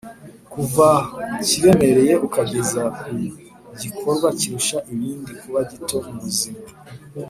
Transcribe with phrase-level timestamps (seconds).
[0.53, 1.05] kuva ku
[1.45, 3.09] kiremereye ukageza ku
[3.81, 6.59] gikorwa kirusha ibindi kuba gito mu buzima